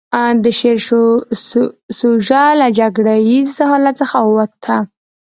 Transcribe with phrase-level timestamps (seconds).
[0.43, 0.77] د شعر
[1.99, 4.77] سوژه له جګړه ييز حالت څخه ووته.